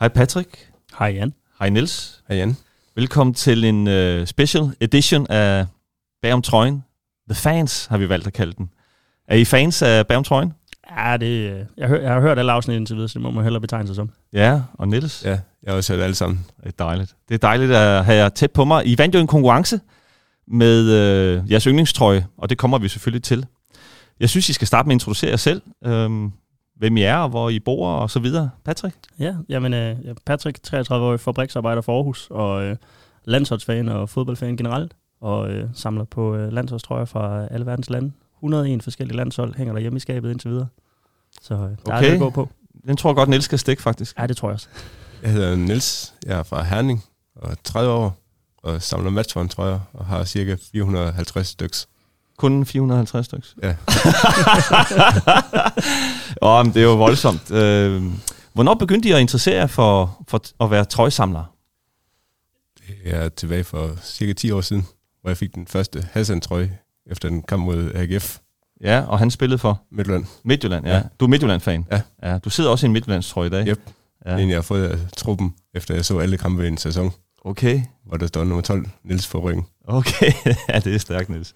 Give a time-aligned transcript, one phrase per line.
[0.00, 0.70] Hej Patrick.
[0.98, 1.32] Hej Jan.
[1.58, 2.22] Hej Niels.
[2.28, 2.56] Hej Jan.
[2.94, 5.66] Velkommen til en uh, special edition af
[6.22, 6.84] Bagom Trøjen.
[7.30, 8.70] The Fans har vi valgt at kalde den.
[9.28, 10.52] Er I fans af Bagom Trøjen?
[10.96, 13.44] Ja, det, jeg, hør, jeg har hørt alle afsnit indtil videre, så det må man
[13.44, 14.10] hellere betegne sig som.
[14.32, 15.24] Ja, og Niels?
[15.24, 15.30] Ja,
[15.62, 16.46] jeg har også hørt alle sammen.
[16.56, 17.14] Det er dejligt.
[17.28, 18.86] Det er dejligt at have jer tæt på mig.
[18.86, 19.80] I vandt jo en konkurrence
[20.48, 23.46] med øh, jeres yndlingstrøje, og det kommer vi selvfølgelig til.
[24.20, 25.62] Jeg synes, I skal starte med at introducere jer selv.
[25.84, 26.32] Øhm,
[26.80, 28.50] hvem I er, og hvor I bor, og så videre.
[28.64, 28.96] Patrick?
[29.18, 32.76] Ja, jamen øh, Patrick, 33-årig fabriksarbejder for Aarhus, og øh,
[33.24, 38.12] landsholdsfan og fodboldfan generelt, og øh, samler på øh, landsholdstrøjer fra alle verdens lande.
[38.36, 40.66] 101 forskellige landshold hænger der hjemme i skabet indtil videre.
[41.40, 41.96] Så øh, der okay.
[41.96, 42.48] er det at gå på.
[42.86, 44.18] Den tror jeg godt, Niels skal stikke, faktisk.
[44.18, 44.68] Ja, det tror jeg også.
[45.22, 47.04] Jeg hedder Niels, jeg er fra Herning
[47.36, 48.16] og er 30 år,
[48.62, 51.88] og samler matchfond-trøjer og har cirka 450 styks.
[52.40, 53.48] Kun 450 stykker?
[53.62, 53.74] Ja.
[56.48, 57.50] oh, men det er jo voldsomt.
[57.50, 58.02] Øh,
[58.52, 61.54] hvornår begyndte I at interessere jer for, for at være trøjsamler?
[63.04, 64.86] Jeg er tilbage for cirka 10 år siden,
[65.20, 66.78] hvor jeg fik den første Hassan-trøje
[67.10, 68.38] efter en kamp mod AGF.
[68.80, 69.82] Ja, og han spillede for?
[69.90, 70.24] Midtjylland.
[70.44, 70.96] Midtjylland, ja.
[70.96, 71.02] ja.
[71.20, 71.86] Du er Midtjylland-fan?
[71.90, 72.00] Ja.
[72.22, 72.38] ja.
[72.38, 73.68] Du sidder også i en Midtjyllandstrøje i dag?
[73.68, 73.80] Yep.
[74.26, 74.36] Ja.
[74.36, 77.12] En, jeg har fået af truppen, efter jeg så alle kampe i en sæson.
[77.44, 77.82] Okay.
[78.06, 79.66] Hvor der står nummer 12, Niels for ryggen.
[79.84, 80.32] Okay,
[80.68, 81.54] ja, det er stærkt, Niels.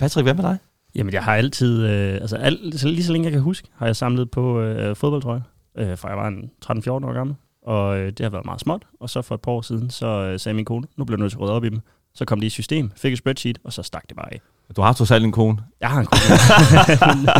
[0.00, 0.58] Patrick, hvad med dig?
[0.94, 3.86] Jamen, jeg har altid, øh, altså al, så lige så længe jeg kan huske, har
[3.86, 5.40] jeg samlet på øh, fodboldtrøjer,
[5.78, 8.82] øh, fra jeg var en 13-14 år gammel, og øh, det har været meget småt,
[9.00, 11.20] og så for et par år siden, så øh, sagde min kone, nu bliver du
[11.20, 11.80] nødt til at rydde op i dem.
[12.14, 14.40] Så kom de i system, fik et spreadsheet, og så stak det bare af.
[14.76, 15.58] Du har trods alt en kone.
[15.80, 17.32] Jeg har en kone.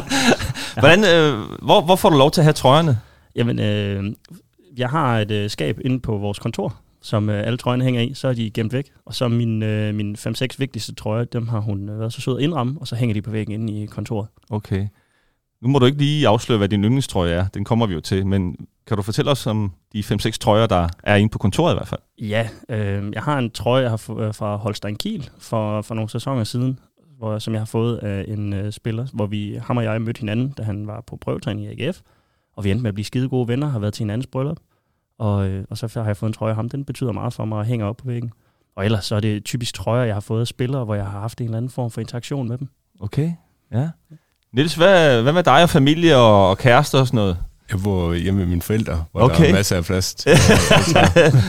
[0.80, 2.98] Hvordan, øh, hvor, hvor får du lov til at have trøjerne?
[3.36, 4.12] Jamen, øh,
[4.76, 8.14] jeg har et øh, skab inde på vores kontor, som øh, alle trøjerne hænger i,
[8.14, 8.92] så er de gemt væk.
[9.04, 12.36] Og så min, øh, mine 5-6 vigtigste trøjer, dem har hun øh, været så sød
[12.36, 14.28] at indramme, og så hænger de på væggen inde i kontoret.
[14.50, 14.88] Okay.
[15.62, 17.48] Nu må du ikke lige afsløre, hvad din yndlingstrøje er.
[17.48, 18.26] Den kommer vi jo til.
[18.26, 18.56] Men
[18.86, 21.88] kan du fortælle os om de 5-6 trøjer, der er inde på kontoret i hvert
[21.88, 22.00] fald?
[22.18, 25.94] Ja, øh, jeg har en trøje, jeg har fået øh, fra Holstein Kiel for, for
[25.94, 26.78] nogle sæsoner siden,
[27.18, 30.18] hvor, som jeg har fået af en øh, spiller, hvor vi, ham og jeg mødte
[30.18, 32.00] hinanden, da han var på prøvetræning i AGF.
[32.56, 34.58] Og vi endte med at blive skide gode venner, har været til hinandens bryllup.
[35.20, 36.68] Og, øh, og så har jeg fået en trøje af ham.
[36.68, 38.32] Den betyder meget for mig at hænge op på væggen.
[38.76, 41.20] Og ellers så er det typisk trøjer, jeg har fået af spillere, hvor jeg har
[41.20, 42.68] haft en eller anden form for interaktion med dem.
[43.00, 43.32] Okay,
[43.72, 43.88] ja.
[44.52, 47.36] Niels, hvad, hvad med dig og familie og, og kæreste og sådan noget?
[47.70, 49.42] Jeg bor hjemme med mine forældre, hvor okay.
[49.42, 50.14] der er masser af plads.
[50.20, 50.32] Til,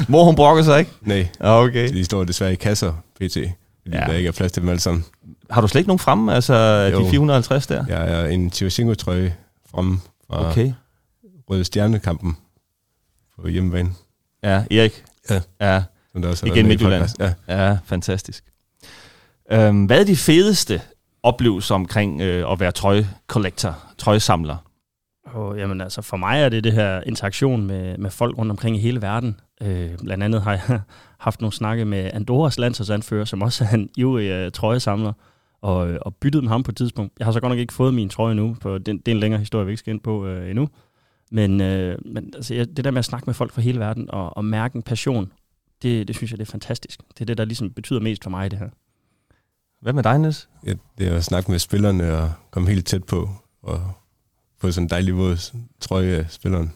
[0.07, 0.91] Mor, hun brokker sig ikke?
[1.01, 1.89] Nej, okay.
[1.89, 3.37] de står desværre i kasser, pt.
[3.81, 4.03] Fordi ja.
[4.05, 5.05] der ikke er plads til dem alle sammen.
[5.49, 6.53] Har du slet ikke nogen fremme, altså
[6.93, 7.05] jo.
[7.05, 7.85] de 450 der?
[7.87, 9.35] Ja, jeg har en Chivashingo-trøje
[9.71, 10.73] fremme fra okay.
[11.49, 12.37] Røde Stjernekampen
[13.41, 13.89] på hjemmebane.
[14.43, 15.03] Ja, Erik.
[15.29, 15.41] Ja.
[15.61, 15.83] ja.
[16.11, 17.09] Som der også Igen Midtjylland.
[17.19, 17.33] Ja.
[17.47, 18.43] ja, fantastisk.
[19.51, 20.81] Øhm, hvad er de fedeste
[21.23, 24.57] oplevelser omkring øh, at være trøjekollektor, trøjesamler?
[25.35, 28.75] Oh, jamen altså, for mig er det det her interaktion med, med folk rundt omkring
[28.75, 29.39] i hele verden.
[29.61, 30.81] Øh, blandt andet har jeg
[31.19, 35.13] haft nogle snakke med Andorras landsholdsanfører, som også er en ivrig uh, trøjesamler,
[35.61, 37.13] og, og byttet med ham på et tidspunkt.
[37.19, 39.19] Jeg har så godt nok ikke fået min trøje nu, på den, det er en
[39.19, 40.69] længere historie, vi ikke skal ind på uh, endnu.
[41.31, 44.37] Men, øh, men altså, det der med at snakke med folk fra hele verden og,
[44.37, 45.31] og mærke en passion,
[45.81, 46.99] det, det synes jeg, det er fantastisk.
[47.13, 48.69] Det er det, der ligesom betyder mest for mig i det her.
[49.81, 50.49] Hvad med dig, Niels?
[50.65, 53.29] Ja, det er at snakke med spillerne og komme helt tæt på
[53.63, 53.91] og
[54.61, 56.73] få sådan en dejlig våd trøje af spilleren.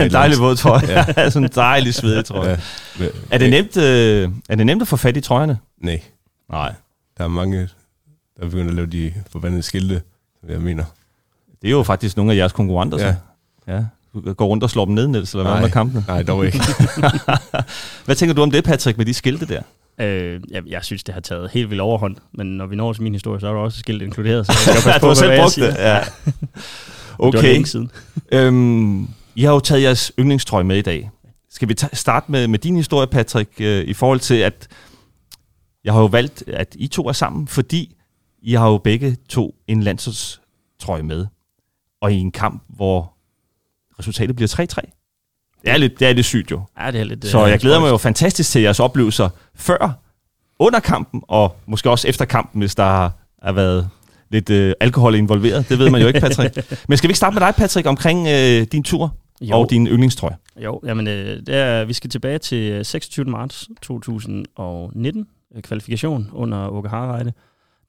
[0.00, 0.88] en dejlig våd trøje.
[0.88, 1.30] ja.
[1.30, 2.60] sådan en dejlig svedig trøje.
[3.00, 3.06] Ja.
[3.30, 5.58] Er, det nemt, øh, er det nemt at få fat i trøjerne?
[5.78, 6.02] Nej.
[6.50, 6.74] Nej.
[7.18, 7.68] Der er mange,
[8.40, 10.02] der begynder at lave de forbandede skilte,
[10.40, 10.84] som jeg mener.
[11.62, 13.12] Det er jo faktisk nogle af jeres konkurrenter, ja.
[13.12, 13.18] så.
[13.66, 16.04] Ja, du går rundt og slår dem ned, Niels, eller hvad med kampen?
[16.08, 16.60] Nej, dog ikke.
[18.04, 19.62] hvad tænker du om det, Patrick, med de skilte der?
[20.00, 23.02] Øh, jeg, jeg synes, det har taget helt vildt overhånd, men når vi når til
[23.02, 25.40] min historie, så er der også skilt inkluderet, så jeg skal på, du har selv
[25.40, 26.00] brugt det, ja.
[27.28, 27.58] okay.
[27.58, 27.90] Det siden.
[28.32, 31.10] øhm, I har jo taget jeres yndlingstrøje med i dag.
[31.50, 34.68] Skal vi starte med, med din historie, Patrick, øh, i forhold til, at
[35.84, 37.96] jeg har jo valgt, at I to er sammen, fordi
[38.42, 41.26] I har jo begge to en landsholdstrøje med,
[42.00, 43.13] og i en kamp, hvor
[43.98, 44.90] resultatet bliver 3-3.
[45.62, 46.62] Det er lidt, det er lidt sygt jo.
[46.80, 50.04] Ja, det er lidt, så jeg glæder mig jo fantastisk til jeres oplevelser før,
[50.58, 53.10] under kampen, og måske også efter kampen, hvis der
[53.42, 53.88] har været
[54.30, 55.68] lidt øh, alkohol involveret.
[55.68, 56.56] Det ved man jo ikke, Patrick.
[56.88, 59.58] Men skal vi ikke starte med dig, Patrick, omkring øh, din tur jo.
[59.58, 60.36] og din yndlingstrøje?
[60.64, 63.24] Jo, jamen, øh, det er, vi skal tilbage til 26.
[63.24, 65.26] marts 2019,
[65.56, 67.32] øh, kvalifikation under Åke Harreide.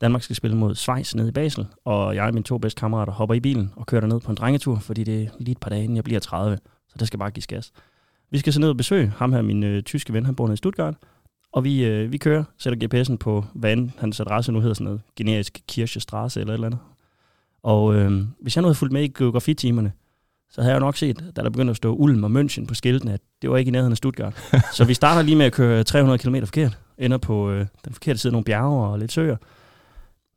[0.02, 3.14] Danmark skal spille mod Schweiz nede i Basel, og jeg og mine to bedste kammerater
[3.14, 5.70] hopper i bilen og kører ned på en drengetur, fordi det er lige et par
[5.70, 6.58] dage, inden jeg bliver 30,
[6.88, 7.72] så det skal bare give gas.
[8.32, 10.54] Vi skal så ned og besøge ham her, min øh, tyske ven, han bor nede
[10.54, 10.96] i Stuttgart,
[11.52, 14.86] og vi, øh, vi kører, sætter GPS'en på, hvad end hans adresse nu hedder sådan
[14.86, 16.80] noget, generisk Kirchestrasse eller et eller andet.
[17.64, 19.92] Og øh, hvis jeg nu havde fulgt med i geografitimerne,
[20.50, 23.14] så havde jeg nok set, da der begyndte at stå Ulm og München på skiltene,
[23.14, 24.34] at det var ikke i nærheden af Stuttgart.
[24.78, 28.20] så vi starter lige med at køre 300 km forkert, ender på øh, den forkerte
[28.20, 29.38] side af nogle bjerge og lidt søer.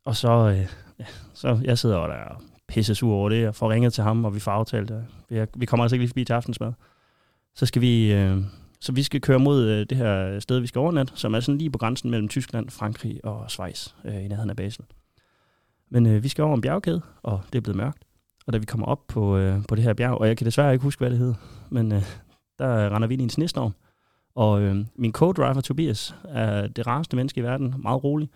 [0.09, 0.67] Og så, øh,
[0.99, 4.03] ja, så jeg sidder og der er pisse sur over det, og får ringet til
[4.03, 6.73] ham, og vi får aftalt, at vi, vi kommer altså ikke lige forbi til aftensmad.
[7.55, 8.37] Så skal vi, øh,
[8.81, 11.57] så vi skal køre mod øh, det her sted, vi skal overnatte, som er sådan
[11.57, 14.85] lige på grænsen mellem Tyskland, Frankrig og Schweiz, øh, i nærheden af Basel.
[15.89, 18.03] Men øh, vi skal over en bjergkæde, og det er blevet mørkt.
[18.47, 20.73] Og da vi kommer op på, øh, på det her bjerg, og jeg kan desværre
[20.73, 21.35] ikke huske, hvad det hedder,
[21.69, 22.03] men øh,
[22.59, 23.73] der render vi ind i en snestorm.
[24.35, 28.29] Og øh, min co-driver Tobias er det rareste menneske i verden, meget rolig.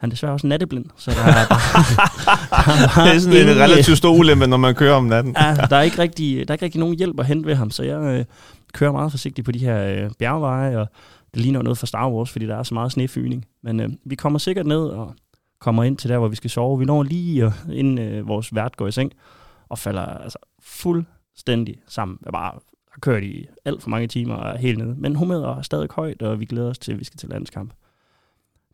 [0.00, 3.56] Han er desværre også natteblind, så der er bare, der er Det er sådan ingen,
[3.56, 5.36] en relativt stor ulempe, når man kører om natten.
[5.40, 7.70] ja, der er, ikke rigtig, der er ikke rigtig nogen hjælp at hente ved ham,
[7.70, 8.24] så jeg øh,
[8.72, 10.86] kører meget forsigtigt på de her øh, bjergveje, og
[11.34, 13.44] det ligner noget fra Star Wars, fordi der er så meget snefyning.
[13.62, 15.14] Men øh, vi kommer sikkert ned og
[15.60, 16.78] kommer ind til der, hvor vi skal sove.
[16.78, 19.12] Vi når lige, øh, inden øh, vores vært går i seng,
[19.68, 22.18] og falder altså fuldstændig sammen.
[22.24, 22.52] Jeg bare
[22.92, 24.94] har kørt i alt for mange timer og er helt nede.
[24.98, 27.72] Men humøret er stadig højt, og vi glæder os til, at vi skal til landskamp.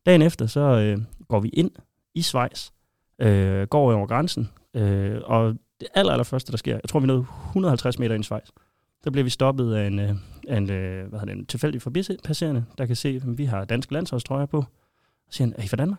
[0.06, 0.98] Dagen efter, så øh,
[1.28, 1.70] går vi ind
[2.14, 2.70] i Schweiz,
[3.18, 7.06] øh, går over grænsen, øh, og det aller, aller første, der sker, jeg tror, vi
[7.06, 8.48] nåede 150 meter ind i Schweiz,
[9.04, 10.14] der bliver vi stoppet af en, øh,
[10.48, 13.64] af en, øh, hvad hedder det, en tilfældig forbipasserende, der kan se, at vi har
[13.64, 14.64] danske landsholdstrøjer på.
[15.30, 15.98] Så siger han, er I fra Danmark?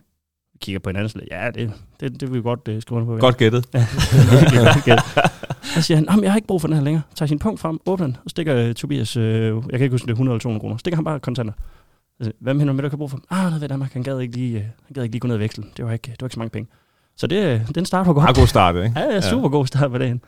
[0.52, 3.16] Vi kigger på hinanden og ja, det, det, det vil vi godt uh, skrive på.
[3.16, 3.66] Godt gættet.
[3.74, 3.86] Ja,
[4.72, 5.04] godt gættet.
[5.62, 7.02] Så siger han, jeg har ikke brug for den her længere.
[7.14, 10.06] Tager sin punkt frem, åbner den, og stikker uh, Tobias, uh, jeg kan ikke huske,
[10.06, 10.76] det er 100 eller 200 kroner.
[10.76, 11.52] Stikker han bare kontanter.
[12.22, 13.20] Siger, Hvad mener du med, du kan bruge for?
[13.30, 15.34] Ah, noget ved Danmark, han gad ikke lige, uh, han gad ikke lige gå ned
[15.34, 15.64] og veksle.
[15.76, 16.70] Det var ikke, det var ikke så mange penge.
[17.16, 18.26] Så det, den start var godt.
[18.26, 19.00] Ja, god start, ikke?
[19.00, 19.48] Ja, ja, super ja.
[19.48, 20.20] god start på dagen.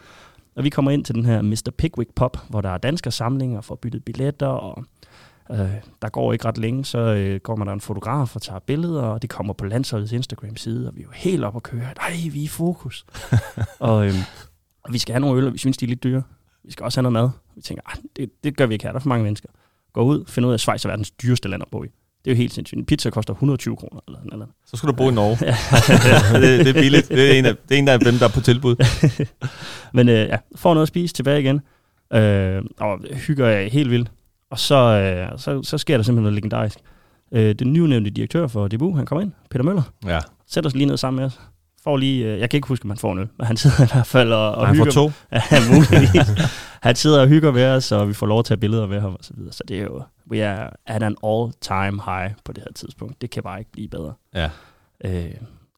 [0.57, 1.71] Og vi kommer ind til den her Mr.
[1.79, 4.85] Pickwick Pop, hvor der er danske samlinger for byttet billetter, og
[5.51, 5.71] øh,
[6.03, 9.23] der går ikke ret længe, så øh, kommer der en fotograf og tager billeder, og
[9.23, 11.81] det kommer på landsholdets Instagram-side, og vi er jo helt op at køre.
[11.81, 13.07] Nej, vi er i fokus.
[13.79, 14.15] og, øh,
[14.91, 16.23] vi skal have nogle øl, og vi synes, de er lidt dyre.
[16.65, 17.31] Vi skal også have noget mad.
[17.57, 17.83] Vi tænker,
[18.17, 19.49] det, det gør vi ikke her, der er for mange mennesker.
[19.93, 21.87] Går ud, finder ud af, at Schweiz er verdens dyreste land at bo i.
[22.25, 22.79] Det er jo helt sindssygt.
[22.79, 24.01] En pizza koster 120 kroner.
[24.09, 24.47] Eller, eller.
[24.67, 25.39] Så skal du bo i Norge.
[25.41, 26.41] ja.
[26.41, 27.09] det, det, er billigt.
[27.09, 28.77] Det er, en af, det er en af dem, der er på tilbud.
[29.97, 31.61] Men øh, ja, får noget at spise tilbage igen.
[32.13, 34.11] Øh, og hygger jeg helt vildt.
[34.51, 36.79] Og så, øh, så, så sker der simpelthen noget legendarisk.
[37.33, 39.83] Øh, den nyudnævnte direktør for DBU, han kommer ind, Peter Møller.
[40.07, 40.19] Ja.
[40.47, 41.41] Sætter sig lige ned sammen med os.
[41.85, 43.89] Får lige, øh, jeg kan ikke huske, om han får noget, men han sidder i
[43.93, 44.93] hvert fald og, og han hygger.
[44.93, 45.13] får to?
[45.33, 46.25] Ja,
[46.83, 49.13] han sidder og hygger med os, og vi får lov at tage billeder med ham
[49.13, 49.53] og så videre.
[49.53, 53.21] Så det er jo, we are at an all-time high på det her tidspunkt.
[53.21, 54.13] Det kan bare ikke blive bedre.
[54.35, 54.51] Ja.
[55.05, 55.31] Øh,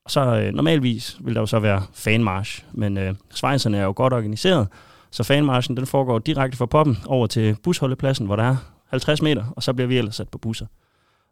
[0.04, 3.93] og så øh, normalvis vil der jo så være fanmarsch, men øh, Schweizerne er jo
[3.96, 4.69] godt organiseret,
[5.10, 8.56] så fanmarschen den foregår direkte fra poppen over til busholdepladsen, hvor der er
[8.90, 10.66] 50 meter, og så bliver vi ellers sat på busser.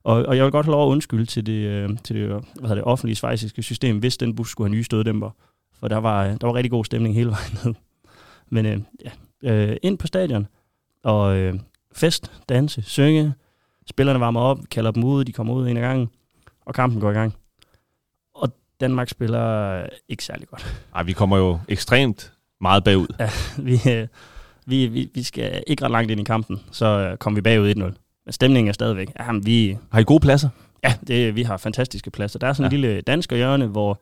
[0.04, 2.40] Og, og jeg vil godt have lov at undskylde til det, øh, til det, hvad
[2.60, 5.30] hedder det offentlige svejsiske system, hvis den bus skulle have nye støddæmper.
[5.80, 7.74] For der var, der var rigtig god stemning hele vejen ned.
[8.48, 9.10] Men øh, ja,
[9.52, 10.46] øh, ind på stadion,
[11.04, 11.54] og øh,
[11.92, 13.34] fest, danse, synge,
[13.90, 16.10] spillerne varmer op, kalder dem ud, de kommer ud en af gangen,
[16.66, 17.34] og kampen går i gang.
[18.34, 20.84] Og Danmark spiller ikke særlig godt.
[20.94, 23.06] Ej, vi kommer jo ekstremt meget bagud.
[23.18, 23.30] Ja,
[23.68, 24.08] vi, øh,
[24.66, 27.74] vi, vi, vi skal ikke ret langt ind i kampen, så øh, kommer vi bagud
[27.74, 28.09] 1-0.
[28.26, 29.08] Men stemningen er stadigvæk.
[29.20, 30.48] Jamen, vi, har I gode pladser?
[30.84, 32.38] Ja, det, vi har fantastiske pladser.
[32.38, 32.76] Der er sådan ja.
[32.76, 34.00] en lille dansk hjørne, hvor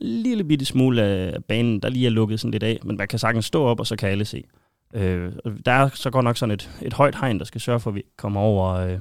[0.00, 3.08] en lille bitte smule af banen, der lige er lukket sådan lidt af, men man
[3.08, 4.44] kan sagtens stå op, og så kan alle se.
[4.94, 5.32] Øh,
[5.66, 7.94] der er så godt nok sådan et, et højt hegn, der skal sørge for, at
[7.94, 8.98] vi kommer over, øh,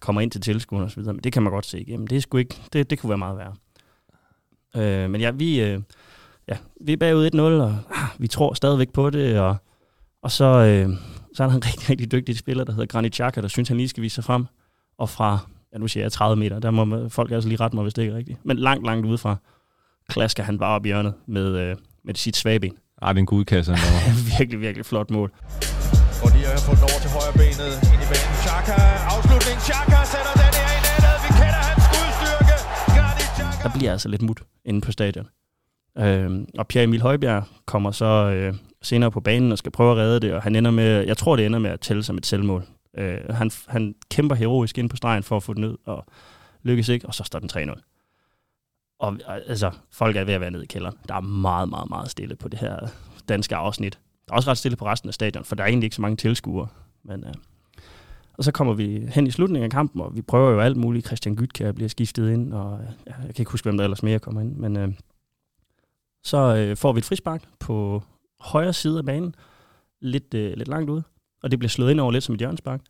[0.00, 2.06] kommer ind til tilskuerne osv., men det kan man godt se igennem.
[2.06, 3.54] Det, er sgu ikke, det, det kunne være meget værre.
[4.76, 5.80] Øh, men ja, vi, øh,
[6.48, 9.56] ja, vi er bagud 1-0, og ah, vi tror stadigvæk på det, og,
[10.22, 10.96] og så, øh,
[11.40, 13.76] så er der en rigtig, rigtig dygtig spiller, der hedder Granit Xhaka, der synes, han
[13.76, 14.46] lige skal vise sig frem.
[14.98, 15.38] Og fra,
[15.72, 18.02] ja nu siger jeg 30 meter, der må folk altså lige rette mig, hvis det
[18.02, 18.38] ikke er rigtigt.
[18.44, 19.36] Men langt, langt udefra,
[20.08, 22.74] klasker han bare op i hjørnet med, øh, med sit svage ben.
[23.02, 23.72] Ah, det er en gudkasse.
[24.38, 25.32] virkelig, virkelig flot mål.
[26.24, 28.34] Og lige har fået den over til højre benet ind i banen.
[28.44, 28.76] Xhaka,
[29.14, 29.56] afslutning.
[29.66, 31.16] Xhaka sætter den her i nettet.
[31.24, 32.56] Vi kender hans skudstyrke.
[32.96, 33.62] Granit Xhaka.
[33.64, 35.26] Der bliver altså lidt mut inde på stadion.
[36.02, 39.96] Øh, og Pierre Emil Højbjerg kommer så øh, senere på banen og skal prøve at
[39.96, 42.26] redde det, og han ender med, jeg tror det ender med at tælle som et
[42.26, 42.64] selvmål.
[42.98, 46.06] Øh, han, han kæmper heroisk ind på stregen for at få den ned, og
[46.62, 48.96] lykkes ikke, og så står den 3-0.
[48.98, 50.96] Og altså, folk er ved at være nede i kælderen.
[51.08, 52.78] Der er meget, meget, meget stille på det her
[53.28, 53.98] danske afsnit.
[54.28, 56.02] Der er også ret stille på resten af stadion, for der er egentlig ikke så
[56.02, 56.68] mange tilskuere.
[57.02, 57.34] Men, øh,
[58.38, 61.06] og så kommer vi hen i slutningen af kampen, og vi prøver jo alt muligt.
[61.06, 64.18] Christian Gytke bliver skiftet ind, og ja, jeg kan ikke huske, hvem der ellers mere
[64.18, 64.56] kommer ind.
[64.56, 64.92] Men øh,
[66.24, 68.02] så øh, får vi et frispark på
[68.40, 69.34] højre side af banen,
[70.02, 71.02] lidt, øh, lidt langt ude,
[71.42, 72.80] og det bliver slået ind over lidt som et hjørnspark.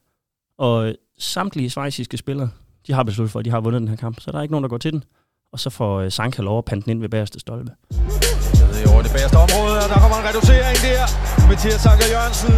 [0.58, 2.50] Og øh, samtlige svejsiske spillere,
[2.86, 4.52] de har besluttet for, at de har vundet den her kamp, så der er ikke
[4.52, 5.04] nogen, der går til den.
[5.52, 7.72] Og så får øh, Sanka lov at pante den ind ved bagerste stolpe.
[7.90, 11.04] Ved, på det bagerste område, og der kommer en reducering der.
[11.48, 12.52] Mathias Anker Jørgensen.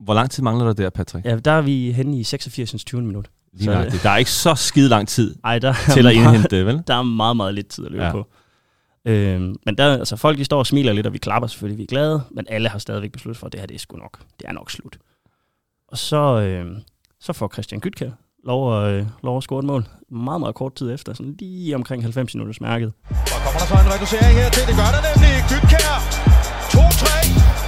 [0.00, 1.24] Hvor lang tid mangler der der, Patrick?
[1.26, 2.84] Ja, der er vi henne i 86.
[2.84, 3.02] 20.
[3.02, 3.30] minut.
[3.52, 4.02] Lige nøjagtigt.
[4.02, 6.66] der er ikke så skide lang tid Ej, der til er at meget- indhente det,
[6.66, 6.82] vel?
[6.86, 8.12] Der er meget, meget lidt tid at løbe ja.
[8.12, 8.26] på.
[9.04, 11.82] Øhm, men der, altså, folk de står og smiler lidt, og vi klapper selvfølgelig, vi
[11.82, 14.18] er glade, men alle har stadigvæk besluttet for, at det her det er sgu nok.
[14.40, 14.98] Det er nok slut.
[15.88, 16.76] Og så, øh,
[17.20, 18.10] så får Christian Gytkær
[18.44, 19.84] lov at, øh, lov at score et mål.
[20.10, 22.92] Meget, meget kort tid efter, sådan lige omkring 90 minutters mærket.
[23.10, 24.62] Og kommer der så en reducering her til.
[24.68, 25.34] Det gør der nemlig.
[25.50, 25.94] Gytkær.
[26.74, 27.58] 2-3.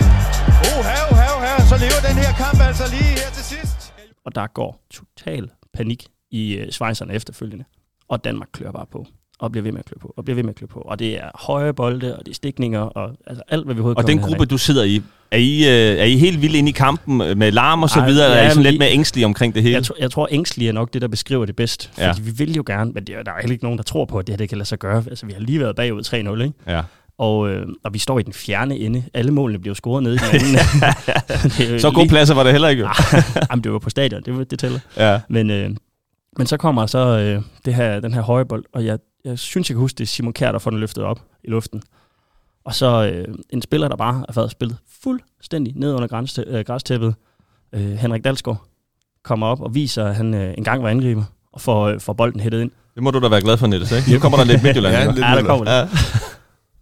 [0.68, 1.58] Oh, hav, hav, hav.
[1.70, 3.94] Så lever den her kamp altså lige her til sidst.
[4.24, 7.64] Og der går total panik i øh, svejserne efterfølgende.
[8.08, 9.06] Og Danmark klør bare på.
[9.40, 10.14] Og bliver ved med at klø på.
[10.16, 10.80] Og bliver ved med at klø på.
[10.80, 14.02] Og det er høje bolde, og det er stikninger, og altså alt, hvad vi overhovedet
[14.04, 16.72] Og den gruppe, du sidder i, er I, øh, er I helt vildt inde i
[16.72, 18.24] kampen med larm og så Ej, videre?
[18.26, 19.74] eller er I ja, sådan lidt mere ængstelige omkring det hele?
[19.74, 21.90] Jeg, tror, jeg tror, ængstelig er nok det, der beskriver det bedst.
[21.98, 22.08] Ja.
[22.10, 24.04] Fordi vi vil jo gerne, men det, er- der er heller ikke nogen, der tror
[24.04, 25.04] på, at det her det kan lade sig gøre.
[25.10, 26.02] Altså, vi har lige været bagud
[26.38, 26.54] 3-0, ikke?
[26.66, 26.82] Ja.
[27.18, 29.02] Og, øh, og vi står i den fjerne ende.
[29.14, 30.56] Alle målene bliver scoret nede i den anden.
[31.58, 32.82] Det jo Så gode pladser var det heller ikke.
[32.82, 32.88] jo.
[33.50, 34.78] Jamen, det var på stadion, det, det tæller.
[34.96, 35.20] Ja.
[35.28, 35.70] Men, øh,
[36.38, 39.70] men så kommer så øh, det her, den her høje bold, og jeg, jeg synes,
[39.70, 41.82] jeg kan huske, det er Simon Kjær, der får den løftet op i luften.
[42.64, 46.64] Og så øh, en spiller, der bare er været spillet fuldstændig ned under græns, øh,
[46.64, 47.14] græstæppet.
[47.72, 48.62] Øh, Henrik Dalsgaard
[49.22, 52.40] kommer op og viser, at han øh, engang var angriber, og får, øh, får bolden
[52.40, 52.70] hættet ind.
[52.94, 54.12] Det må du da være glad for, Niels, ikke?
[54.12, 54.94] Nu kommer der lidt Midtjylland.
[54.98, 55.72] Ja, lidt Ja, der kommer det.
[55.72, 55.88] Ja.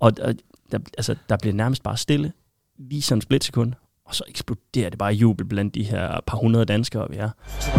[0.00, 0.34] Og, og
[0.72, 2.32] der, altså, der bliver nærmest bare stille,
[2.78, 3.72] lige sådan en splitsekund,
[4.08, 7.30] og så eksploderer det bare jubel blandt de her par hundrede danskere, vi er.
[7.60, 7.78] Super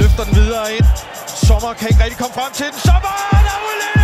[0.00, 0.86] løfter den videre ind.
[1.26, 2.78] Sommer kan ikke rigtig komme frem til den.
[2.88, 4.01] Sommer er udligning!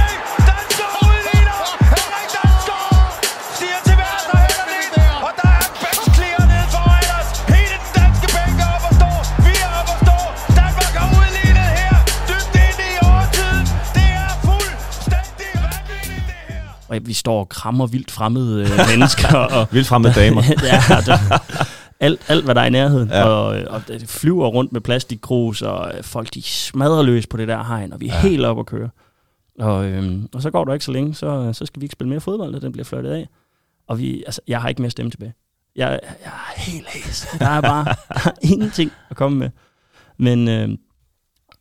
[17.09, 20.43] Vi står og krammer vildt fremmede øh, mennesker, og Vildt fremmede damer.
[20.63, 21.39] ja, der,
[22.01, 23.09] alt, alt, hvad der er i nærheden.
[23.09, 23.25] Ja.
[23.25, 27.49] Og, og det flyver rundt med plastikgrus, og øh, folk de smadrer løs på det
[27.49, 28.21] der hegn, og vi er ja.
[28.21, 28.89] helt op at køre.
[29.59, 32.09] Og, øhm, og så går der ikke så længe, så, så skal vi ikke spille
[32.09, 33.29] mere fodbold, og den bliver flyttet af.
[33.89, 35.35] Og vi, altså, jeg har ikke mere stemme tilbage.
[35.77, 37.29] Jeg, jeg er helt hæs.
[37.39, 39.51] Der er bare der er ingenting at komme med.
[40.19, 40.69] Men øh,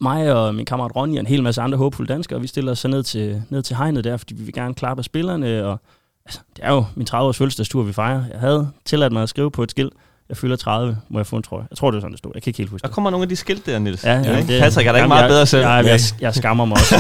[0.02, 2.80] mig og min kammerat Ronny og en hel masse andre håbfulde danskere, vi stiller os
[2.80, 5.80] så ned til, ned til hegnet der, fordi vi vil gerne klappe af spillerne, og
[6.26, 8.24] altså, det er jo min 30-års fødselsdagstur, vi fejrer.
[8.32, 9.94] Jeg havde tilladt mig at skrive på et skilt,
[10.30, 11.68] jeg fylder 30, må jeg få en trøje.
[11.70, 12.32] Jeg tror, det er sådan, det stod.
[12.36, 12.94] Jeg kan ikke helt huske Der det.
[12.96, 14.04] kommer nogle af de skilt der, Niels.
[14.04, 14.60] Ja, ja, ikke?
[14.60, 15.62] Patrick er da ikke meget jeg, bedre selv.
[15.64, 16.96] Jeg, jeg, jeg skammer mig også.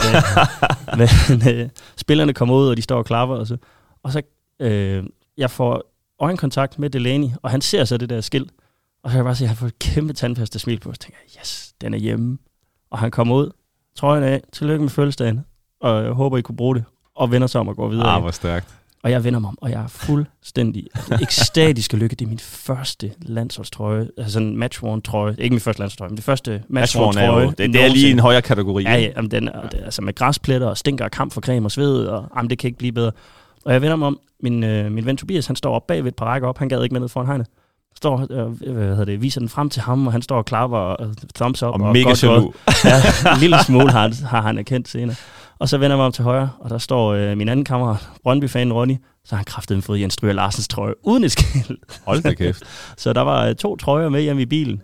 [1.29, 3.35] Men øh, spillerne kommer ud, og de står og klapper.
[3.35, 3.57] Og så,
[4.03, 4.21] og så
[4.61, 5.03] øh,
[5.37, 8.51] jeg får øjenkontakt med Delaney, og han ser så det der skilt.
[9.03, 10.89] Og så kan jeg bare se, at han får et kæmpe tandpasta smil på.
[10.89, 12.37] Og så tænker jeg, yes, den er hjemme.
[12.91, 13.51] Og han kommer ud,
[13.95, 15.45] trøjen af, tillykke med fødselsdagen,
[15.81, 16.83] og jeg håber, I kunne bruge det.
[17.15, 18.07] Og vender sig om og går videre.
[18.07, 18.77] Ah, hvor stærkt.
[19.03, 20.87] Og jeg vender mig om, og jeg er fuldstændig
[21.21, 22.15] ekstatisk lykke.
[22.15, 25.35] Det er min første landsholdstrøje, altså sådan en match trøje.
[25.39, 27.43] Ikke min første landsholdstrøje, men det første match Matchworn er trøje.
[27.43, 28.83] jo, det, det er lige en højere kategori.
[28.83, 31.71] Ja, ja, jamen, den, er altså med græspletter og stinker af kamp for creme og
[31.71, 33.11] sved, og jamen, det kan ikke blive bedre.
[33.65, 36.15] Og jeg vender mig om, min, øh, min ven Tobias, han står op bagved et
[36.15, 37.47] par rækker op, han gad ikke med ned foran hegnet.
[37.97, 40.77] Står, øh, hvad hedder det, viser den frem til ham, og han står og klapper
[40.77, 41.73] og thumbs up.
[41.73, 42.55] Og mega godt jaloux.
[43.25, 45.15] Ja, en lille smule har, han- har han erkendt senere.
[45.59, 48.09] Og så vender jeg mig om til højre, og der står øh, min anden kammerat,
[48.23, 51.71] Brøndby-fanen Ronny, så har han kraftet fået Jens Stryger Larsens trøje, uden et skilt.
[52.05, 52.63] Hold da kæft.
[53.01, 54.81] Så der var øh, to trøjer med hjemme i bilen,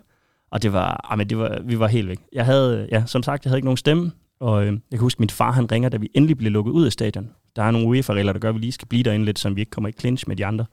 [0.52, 2.18] og det var, ah, men det var, vi var helt væk.
[2.32, 5.16] Jeg havde, ja, som sagt, jeg havde ikke nogen stemme, og øh, jeg kan huske,
[5.16, 7.28] at min far han ringer, da vi endelig blev lukket ud af stadion.
[7.56, 9.60] Der er nogle UEFA-regler, der gør, at vi lige skal blive derinde lidt, så vi
[9.60, 10.64] ikke kommer i clinch med de andre.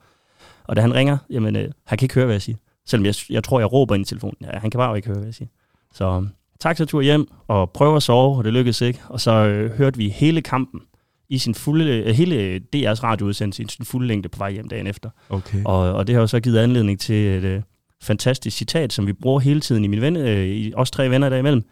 [0.72, 2.56] Og da han ringer, jamen, øh, han kan ikke høre, hvad jeg siger.
[2.86, 4.36] Selvom jeg, jeg tror, jeg råber ind i telefonen.
[4.40, 5.48] Ja, han kan bare ikke høre, hvad jeg siger.
[5.94, 6.28] Så øh,
[6.60, 9.00] taxatur hjem, og prøve at sove, og det lykkedes ikke.
[9.08, 10.80] Og så øh, hørte vi hele kampen
[11.28, 14.86] i sin fulde, øh, hele DR's radioudsendelse i sin fulde længde på vej hjem dagen
[14.86, 15.10] efter.
[15.28, 15.62] Okay.
[15.64, 17.62] Og, og det har jo så givet anledning til et øh,
[18.02, 21.28] fantastisk citat, som vi bruger hele tiden i mine venner, øh, i os tre venner
[21.28, 21.64] derimellem,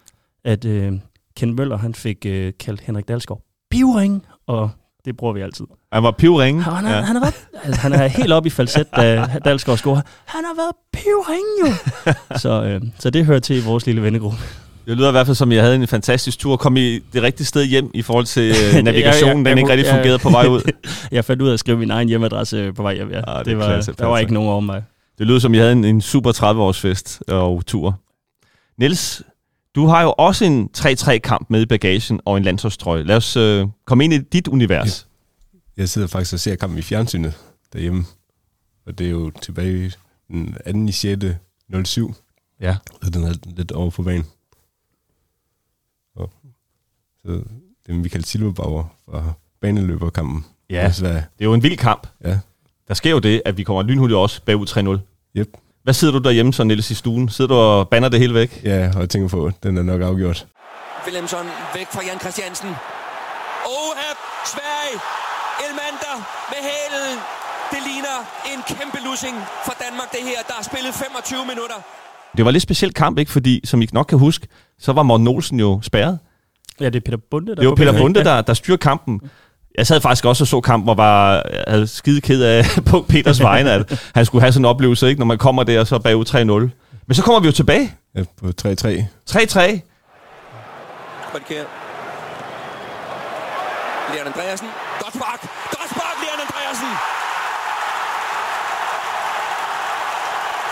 [0.45, 0.93] at øh,
[1.37, 4.71] Ken Møller, han fik øh, kaldt Henrik Dalsgaard pivring, og
[5.05, 5.65] det bruger vi altid.
[5.93, 6.63] Han var pivringe.
[6.63, 6.91] Han, ja.
[6.91, 10.01] han, har været, altså, han er helt oppe i falset, da Dalsgaard scorer.
[10.25, 11.73] Han har været pivring jo!
[12.43, 14.39] så, øh, så det hører til i vores lille vennegruppe.
[14.87, 16.57] Det lyder i hvert fald som, jeg havde en fantastisk tur.
[16.57, 19.47] Kom I det rigtige sted hjem i forhold til øh, navigationen?
[19.47, 20.71] jeg Den ikke rigtig jeg- fungerede på vej ud.
[21.13, 23.11] Jeg fandt ud af at skrive min egen hjemadresse øh, på vej hjem.
[23.11, 23.17] Ja.
[23.19, 24.83] Ah, det er det var, klasse, der var ikke nogen over mig.
[25.19, 27.99] Det lyder som, jeg havde en, en super 30-års fest og tur.
[28.79, 29.23] Niels,
[29.75, 33.03] du har jo også en 3-3-kamp med i bagagen og en landsholdstrøje.
[33.03, 35.09] Lad os øh, komme ind i dit univers.
[35.77, 37.35] Jeg sidder faktisk og ser kampen i fjernsynet
[37.73, 38.05] derhjemme.
[38.87, 39.93] Og det er jo tilbage
[40.29, 40.89] den 2.
[40.89, 41.25] i 6.
[41.85, 42.15] 07.
[42.61, 42.77] Ja.
[43.03, 44.27] Så den er lidt over på banen.
[46.17, 46.33] Og,
[47.25, 47.33] så
[47.87, 50.45] det er Michael Silberbauer fra baneløberkampen.
[50.71, 50.93] Ja.
[51.01, 51.11] Det
[51.41, 52.07] er jo en vild kamp.
[52.25, 52.39] Ja.
[52.89, 55.01] Der sker jo det, at vi kommer lynhurtigt også bagud 3-0.
[55.41, 55.49] Yep.
[55.83, 57.29] Hvad sidder du derhjemme så, Niels, i stuen?
[57.29, 58.61] Sidder du og banner det hele væk?
[58.65, 60.47] Ja, og jeg tænker på, den er nok afgjort.
[61.07, 62.69] Willemsson væk fra Jan Christiansen.
[63.67, 64.09] Oha,
[64.53, 64.97] Sverige.
[65.67, 66.17] Elmander
[66.53, 67.19] med hælen.
[67.73, 68.17] Det ligner
[68.53, 70.39] en kæmpe lussing for Danmark, det her.
[70.49, 71.79] Der er spillet 25 minutter.
[72.37, 73.31] Det var lidt speciel kamp, ikke?
[73.31, 74.47] Fordi, som I nok kan huske,
[74.79, 76.19] så var Morten Olsen jo spærret.
[76.81, 77.99] Ja, det er Peter Bunde, der Det var Peter.
[77.99, 79.21] Bunde, der, der styrer kampen.
[79.81, 82.97] Jeg sad faktisk også og så kampen, og var jeg havde skide ked af på
[83.09, 85.19] Peters vegne, at han skulle have sådan en oplevelse, ikke?
[85.19, 86.37] når man kommer der og så bagud 3-0.
[87.07, 87.87] Men så kommer vi jo tilbage.
[88.17, 88.51] Ja, på 3-3.
[88.51, 88.51] 3-3.
[91.35, 91.65] Rødkær.
[94.13, 94.69] Leon Andreasen.
[95.03, 95.41] Godt spark.
[95.77, 96.91] Godt spark, Leon Andreasen.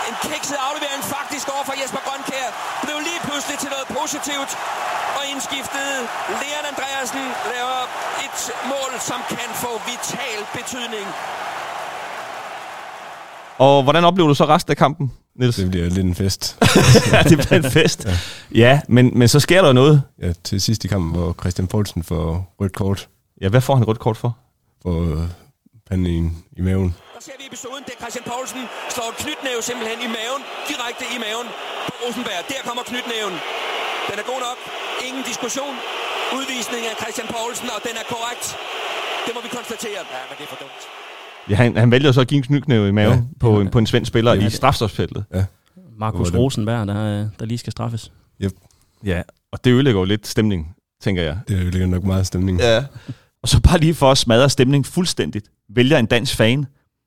[0.09, 2.47] En kikset aflevering faktisk over for Jesper Grønkær.
[3.29, 4.51] Pludselig til noget positivt.
[5.17, 5.89] Og indskiftet
[6.41, 7.79] Leon Andreasen laver
[8.25, 8.37] et
[8.71, 11.05] mål, som kan få vital betydning.
[13.57, 15.55] Og hvordan oplever du så resten af kampen, Niels?
[15.55, 16.57] Det bliver lidt en fest.
[17.13, 18.05] ja, det bliver en fest.
[18.05, 18.11] Ja,
[18.55, 20.03] ja men, men så sker der noget.
[20.21, 23.07] Ja, til sidst i kampen, hvor Christian Poulsen får rødt kort
[23.41, 24.37] Ja, hvad får han rødt kort for?
[24.83, 25.23] for øh,
[25.89, 26.17] panden i,
[26.59, 26.89] i maven.
[27.15, 28.61] Der ser vi episoden, det er Christian Poulsen
[28.95, 30.41] slår knytnæve simpelthen i maven,
[30.71, 31.47] direkte i maven
[31.87, 32.41] på Rosenberg.
[32.51, 33.35] Der kommer knytnæven.
[34.09, 34.57] Den er god nok.
[35.07, 35.73] Ingen diskussion.
[36.37, 38.45] Udvisning af Christian Poulsen, og den er korrekt.
[39.25, 40.01] Det må vi konstatere.
[40.15, 40.81] Ja, men det er for dumt.
[41.49, 43.19] Ja, han, han vælger så at give en knytknæve i maven Ja.
[43.19, 45.21] ja, på, en, på en svensk spiller Ja, i strafstofsfeltet.
[45.99, 46.39] Markus er det?
[46.41, 46.95] Rosenberg, der,
[47.39, 48.03] der lige skal straffes.
[49.05, 51.37] Ja, og det ødelægger jo lidt stemning, tænker jeg.
[51.47, 52.59] Det ligger nok meget stemning.
[52.59, 52.85] Ja.
[53.43, 56.65] Og så bare lige for at smadre stemning fuldstændigt, vælger en dansk fan,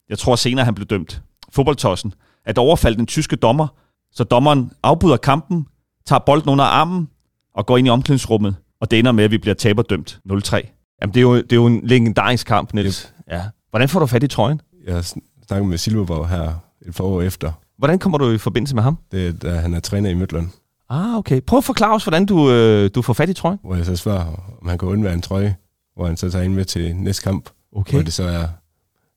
[0.08, 2.14] jeg tror senere han blev dømt, fodboldtossen,
[2.44, 3.66] at overfalde den tyske dommer,
[4.12, 5.66] så dommeren afbryder kampen,
[6.06, 7.08] tager bolden under armen
[7.54, 10.56] og går ind i omklædningsrummet, og det ender med, at vi bliver taberdømt 0-3.
[11.02, 13.14] Jamen, det er jo, det er jo en legendarisk kamp, Niels.
[13.30, 13.42] Ja.
[13.70, 14.60] Hvordan får du fat i trøjen?
[14.86, 16.52] Jeg har sn- snakket med Silverborg her
[16.86, 17.52] et par år efter.
[17.78, 18.98] Hvordan kommer du i forbindelse med ham?
[19.12, 20.48] Det er, da han er træner i Midtland,
[20.90, 21.40] Ah, okay.
[21.40, 23.58] Prøv at forklare os, hvordan du, øh, du får fat i trøjen.
[23.64, 25.56] hvor jeg så spørger, om han kan undvære en trøje,
[25.96, 27.92] hvor han så tager en med til næste kamp, Okay.
[27.92, 28.46] hvor det så er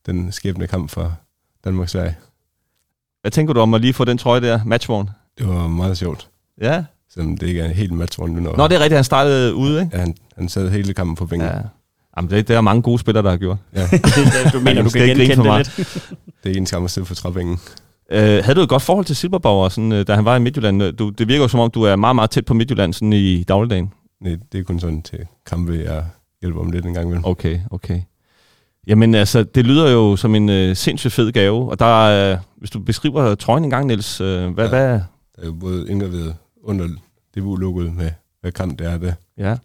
[0.06, 1.14] den skæbne kamp for
[1.64, 2.16] Danmark-Sverige.
[3.22, 5.10] Hvad tænker du om at lige få den trøje der, matchvogn?
[5.38, 6.30] Det var meget sjovt,
[6.62, 6.84] Ja.
[7.14, 8.52] selvom det ikke er en helt matchrunde nu.
[8.56, 9.96] Nå, det er rigtigt, han startede ude, ikke?
[9.98, 11.50] Ja, han, han sad hele kampen på bænken.
[11.50, 11.62] Ja.
[12.18, 13.58] Jamen, det, det er mange gode spillere, der har gjort.
[14.54, 16.14] du mener, du skal kan genkende for det lidt?
[16.44, 17.60] Det er en skam at sidde på træbænken.
[18.12, 20.94] Øh, havde du et godt forhold til Silberbauer, sådan, øh, da han var i Midtjylland?
[20.94, 23.44] Du, det virker jo som om, du er meget, meget tæt på Midtjylland sådan i
[23.44, 23.94] dagligdagen.
[24.22, 26.06] Nej, det er kun sådan til kampe, jeg
[26.42, 27.26] hjælper om lidt en gang imellem.
[27.26, 28.02] Okay, okay.
[28.88, 32.40] Jamen altså, det lyder jo som en øh, sindssygt fed gave, og der er, øh,
[32.58, 34.70] hvis du beskriver trøjen en gang, Niels, øh, hvad, Ja.
[34.70, 34.90] hvad,
[35.36, 36.88] Der er jo både indgraveret under
[37.38, 39.16] DBU-logoet med, hvad kamp det er det.
[39.38, 39.58] ja.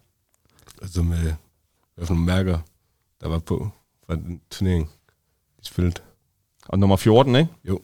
[0.81, 1.33] Altså med,
[1.95, 2.57] hvad for nogle mærker,
[3.21, 3.69] der var på
[4.07, 4.89] fra den turnering,
[5.61, 5.95] de spillede.
[6.67, 7.49] Og nummer 14, ikke?
[7.67, 7.79] Jo.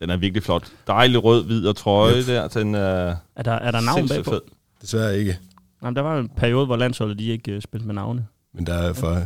[0.00, 0.72] Den er virkelig flot.
[0.86, 2.26] Dejlig rød, hvid og trøje Yep.
[2.26, 2.48] der.
[2.48, 4.30] Den er Er der, er der navn bagpå?
[4.30, 4.40] fed.
[4.82, 5.38] Desværre ikke,
[5.82, 8.26] Jamen, der var en periode, hvor landsholdet de ikke uh, spilte med navne.
[8.54, 9.22] men der er for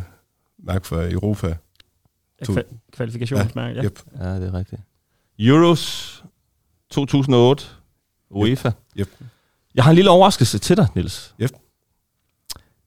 [0.63, 1.47] mærke for Europa.
[1.47, 2.45] Ja.
[2.45, 3.85] To- Kva- kvalifikationsmærke, ja.
[3.85, 3.99] Yep.
[4.19, 4.83] Ja, det er rigtigt.
[5.39, 6.25] Euros
[6.91, 7.65] 2008.
[8.31, 8.71] UEFA.
[8.99, 9.09] Yep.
[9.75, 11.35] Jeg har en lille overraskelse til dig, Niels.
[11.41, 11.51] Yep.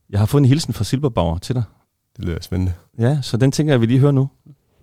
[0.10, 1.64] Jeg har fået en hilsen fra Silberbauer til dig.
[2.18, 2.74] Det lyder spændende.
[3.00, 4.30] Ja, så den tænker jeg, vi lige hører nu.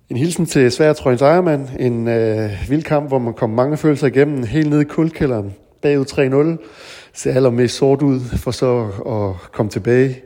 [0.09, 1.69] En hilsen til Sverige ejermand.
[1.79, 4.45] En øh, vild kamp, hvor man kom mange følelser igennem.
[4.47, 5.55] Helt ned i kuldkælderen.
[5.83, 6.67] Bagud 3-0.
[7.15, 10.23] Ser allermest sort ud for så at komme tilbage.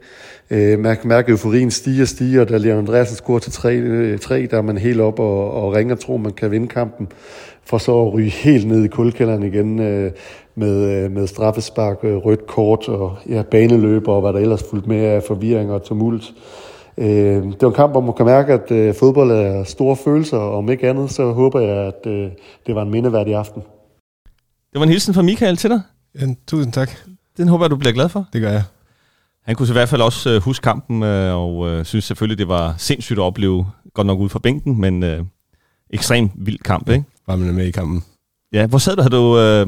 [0.51, 2.45] Øh, man kan mærke, at euforien stiger og stiger.
[2.45, 5.73] Da Leon Andreasen scorer til 3, øh, 3 der er man helt op og, og
[5.73, 7.09] ringer tro, man kan vinde kampen.
[7.65, 10.13] For så at ryge helt ned i kuldkælderen igen øh,
[10.55, 14.89] med, øh, med straffespark, øh, rødt kort og ja, baneløber og hvad der ellers fulgte
[14.89, 16.33] med af forvirring og tumult.
[16.99, 20.37] Øh, det var en kamp, hvor man kan mærke, at øh, fodbold er store følelser,
[20.37, 22.31] og om ikke andet, så håber jeg, at øh,
[22.67, 23.63] det var en mindeværdig aften.
[24.73, 25.81] Det var en hilsen fra Michael til dig.
[26.21, 26.91] Ja, tusind tak.
[27.37, 28.27] Den håber jeg, du bliver glad for.
[28.33, 28.63] Det gør jeg.
[29.45, 32.49] Han kunne i hvert fald også øh, huske kampen, øh, og øh, synes selvfølgelig, det
[32.49, 35.25] var sindssygt at opleve, godt nok ude fra bænken, men øh,
[35.91, 37.05] ekstremt vild kamp, ikke?
[37.27, 38.05] Bare man med i kampen.
[38.53, 39.03] Ja, hvor sad du?
[39.03, 39.67] Har du, øh,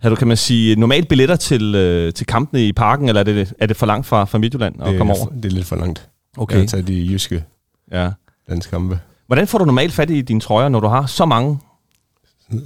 [0.00, 3.24] har du kan man sige, normalt billetter til, øh, til kampene i parken, eller er
[3.24, 5.28] det, er det for langt fra, fra Midtjylland at det, komme er, over?
[5.30, 6.08] det er lidt for langt.
[6.36, 6.54] Okay.
[6.54, 7.44] Jeg har taget de jyske
[7.92, 8.10] Ja.
[8.48, 9.00] landskampe.
[9.26, 11.58] Hvordan får du normalt fat i dine trøjer, når du har så mange?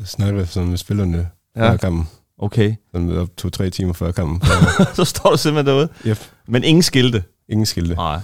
[0.05, 1.77] Snakker sådan med spillerne ja.
[1.77, 2.09] Kampen.
[2.39, 2.75] Okay.
[2.93, 4.49] Sådan op to-tre timer før kampen.
[4.97, 5.89] så står du simpelthen derude.
[6.07, 6.19] yep.
[6.49, 7.25] Men ingen skilte.
[7.49, 7.95] Ingen skilte.
[7.95, 8.21] Nej.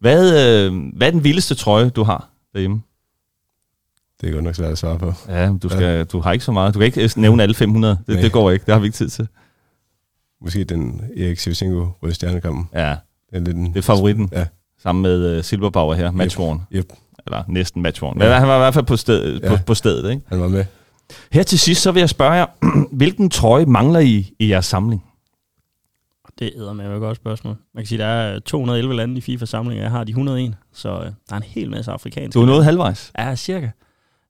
[0.00, 0.28] Hvad,
[0.66, 2.82] øh, hvad er den vildeste trøje, du har derhjemme?
[4.20, 5.12] Det er godt nok svært at svare på.
[5.28, 6.74] Ja, du, skal, du har ikke så meget.
[6.74, 7.98] Du kan ikke nævne alle 500.
[8.06, 8.22] Det, Nej.
[8.22, 8.64] det går ikke.
[8.66, 9.28] Det har vi ikke tid til.
[10.40, 12.68] Måske den Erik Shevchenko røde stjernekampen.
[12.74, 12.96] Ja, Det
[13.32, 14.28] er lidt en, det er favoritten.
[14.32, 14.46] Ja.
[14.82, 16.62] Sammen med uh, Silberbauer her, matchworn.
[16.72, 16.92] Yep.
[17.26, 18.18] Eller næsten matchworn.
[18.18, 19.48] Men han var i hvert fald på stedet, ja.
[19.48, 20.22] på, på stedet ikke?
[20.28, 20.64] Han var med.
[21.32, 22.46] Her til sidst, så vil jeg spørge jer,
[22.96, 25.04] hvilken trøje mangler I i jeres samling?
[26.38, 27.56] Det æder med et godt spørgsmål.
[27.74, 29.82] Man kan sige, der er 211 lande i FIFA-samlinger.
[29.82, 32.38] Jeg har de 101, så øh, der er en hel masse afrikanske.
[32.38, 33.12] Du er nået halvvejs.
[33.18, 33.70] Ja, cirka.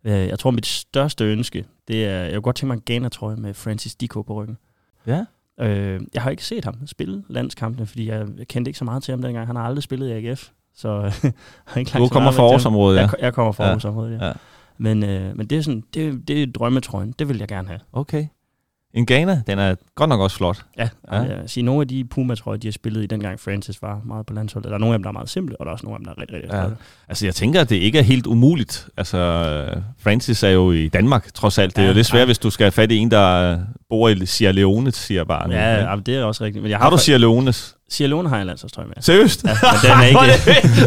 [0.04, 3.37] Øh, jeg tror, mit største ønske, det er, jeg kunne godt tænke mig en Ghana-trøje
[3.37, 4.58] med Francis Diko på ryggen.
[5.06, 5.24] Ja.
[5.60, 9.12] Øh, jeg har ikke set ham spille landskampene, fordi jeg kendte ikke så meget til
[9.12, 9.46] ham dengang.
[9.46, 11.12] Han har aldrig spillet i AGF, så
[11.76, 13.02] ikke Du kommer fra Aarhusområdet, ja.
[13.02, 13.64] Jeg, jeg kommer fra.
[13.64, 14.26] Aarhusområdet, ja.
[14.26, 14.32] Ja.
[14.78, 17.14] Men, øh, men det er sådan, det, det er drømmetrøjen.
[17.18, 17.80] Det vil jeg gerne have.
[17.92, 18.26] Okay.
[18.94, 20.64] En Ghana, den er godt nok også flot.
[20.78, 21.16] Ja, Ja.
[21.22, 24.34] Jeg sige, nogle af de Puma-trøjer, de har spillet i dengang Francis var meget på
[24.34, 24.68] landsholdet.
[24.68, 25.98] Der er nogle af dem, der er meget simple, og der er også nogle af
[25.98, 26.60] dem, der er rigtig, rigtig Ja.
[26.60, 26.76] flotte.
[27.08, 28.88] Altså, jeg tænker, at det ikke er helt umuligt.
[28.96, 29.18] Altså,
[29.98, 31.76] Francis er jo i Danmark, trods alt.
[31.76, 32.24] Det er Ja, jo lidt svært, ja.
[32.24, 33.58] hvis du skal have fat i en, der
[33.88, 35.50] bor i Sierra Leone, siger bare.
[35.50, 36.62] Ja, ja, det er også rigtigt.
[36.62, 37.76] Men jeg har, Har du Sierra Leones?
[37.90, 38.94] Sierra Leone har jeg landsholdstrøje med.
[39.09, 39.44] Seriøst?
[39.44, 40.18] Ja, men den er ikke...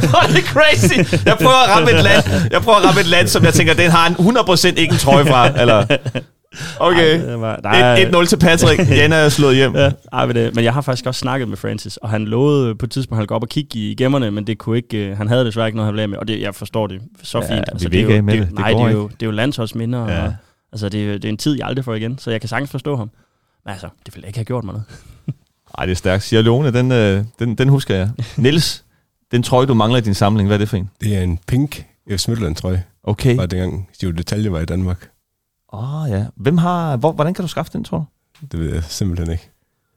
[0.09, 1.25] Hvor er det, det crazy.
[1.25, 3.73] Jeg prøver at ramme et land, jeg prøver at ramme et land, som jeg tænker,
[3.73, 5.61] den har en 100% ikke en trøje fra.
[5.61, 5.83] Eller,
[6.79, 7.19] okay.
[7.19, 8.89] Ej, det var, der er, 1-0 til Patrick.
[8.89, 9.75] Jan er slået hjem.
[9.75, 12.75] Ja, ej, men, det, men jeg har faktisk også snakket med Francis, og han lovede
[12.75, 14.97] på et tidspunkt, at han gå op og kigge i gemmerne, men det kunne ikke,
[14.97, 17.37] øh, han havde desværre ikke noget, han ville med, og det, jeg forstår det så
[17.41, 17.65] Ja, fint.
[17.71, 18.49] Altså, vi det er jo, med det, det.
[18.49, 20.23] Det nej, går det er, jo, det er jo landsholdsminder, Ja.
[20.23, 20.33] og,
[20.71, 22.71] altså det, er, det er en tid, jeg aldrig får igen, så jeg kan sagtens
[22.71, 23.09] forstå ham.
[23.65, 24.85] Men altså, det ville ikke have gjort mig noget.
[25.77, 26.23] Ej, det er stærkt.
[26.23, 28.09] Sierra Leone, den, øh, den, den husker jeg.
[28.37, 28.83] Niels,
[29.31, 30.89] den trøje, du mangler i din samling, hvad er det for en?
[31.01, 31.85] Det er en pink
[32.17, 32.27] F.
[32.27, 33.35] Midtjylland trøje, Okay.
[33.35, 35.09] var dengang Giro Detalje var i Danmark.
[35.73, 36.25] Åh, oh, ja.
[36.35, 38.05] Hvem har, hvor, hvordan kan du skaffe den, tror du?
[38.51, 39.49] Det ved jeg simpelthen ikke.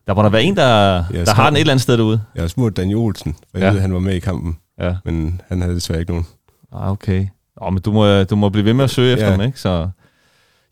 [0.06, 2.22] Der må der være en, der, der har den et eller andet sted derude.
[2.34, 3.72] Jeg har spurgt Daniel Olsen, for jeg Ja.
[3.72, 4.96] ved, han var med i kampen, Ja.
[5.04, 6.26] men han havde desværre ikke nogen.
[6.72, 7.26] Ah, okay.
[7.56, 9.32] Oh, men du må, du må blive ved med at søge efter Ja.
[9.32, 9.60] dem, ikke?
[9.60, 9.88] Så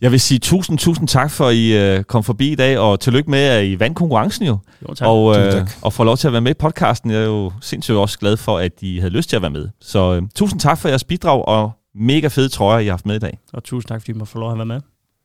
[0.00, 3.00] jeg vil sige tusind, tusind tak for, at I uh, kom forbi i dag, og
[3.00, 4.58] tillykke med, at I vandt konkurrencen jo.
[4.88, 5.08] Jo, tak.
[5.08, 5.70] Og, øh, tak.
[5.82, 7.10] og få lov til at være med i podcasten.
[7.10, 9.68] Jeg er jo sindssygt også glad for, at I havde lyst til at være med.
[9.80, 13.16] Så øh, tusind tak for jeres bidrag, og mega fede trøjer, I har haft med
[13.16, 13.38] i dag.
[13.52, 14.80] Og tusind tak, fordi du må få lov at være med.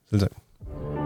[0.09, 1.02] Selv tak.